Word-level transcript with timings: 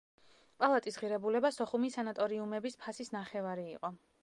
პალატის 0.61 0.95
ღირებულება 1.01 1.51
სოხუმის 1.59 1.99
სანატორიუმების 1.99 2.81
ფასის 2.87 3.15
ნახევარი 3.19 3.71
იყო. 3.77 3.97